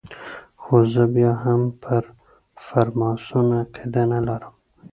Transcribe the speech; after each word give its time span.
خو 0.61 0.75
زه 0.93 1.03
بیا 1.13 1.33
هم 1.43 1.61
پر 1.83 2.03
فرماسون 2.65 3.47
عقیده 3.61 4.03
نه 4.11 4.19
لرم. 4.27 4.53